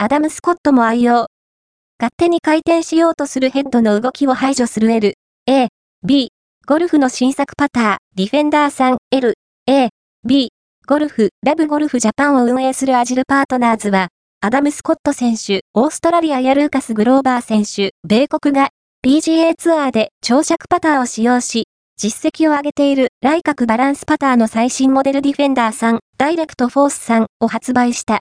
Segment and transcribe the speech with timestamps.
[0.00, 1.26] アダム・スコットも愛用。
[1.98, 5.14] 勝手に回転しようとするヘッドの動きを排除する L、
[5.46, 5.70] A、
[6.06, 6.30] B、
[6.68, 9.34] ゴルフの新作パター、ディフェンダーさん、L、
[9.66, 9.88] A、
[10.24, 10.50] B、
[10.86, 14.06] ゴルフ、ラブゴルフジャパンを運営するアジルパートナーズは、
[14.40, 18.68] アダム・スコット選手、オーストラリアやルーカス・グローバー選手、米国が
[19.04, 21.64] PGA ツアーで長尺パターを使用し、
[21.96, 28.16] 実績を上げている来角バランスパターの最新モデルディフェンダーさん、ダイレクトフォースさんを発売した。